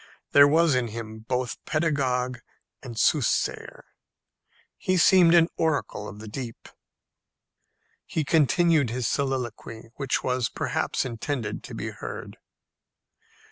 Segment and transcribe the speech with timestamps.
[0.31, 2.39] There was in him both pedagogue
[2.81, 3.85] and soothsayer.
[4.75, 6.67] He seemed an oracle of the deep.
[8.07, 12.37] He continued his soliloquy, which was perhaps intended to be heard.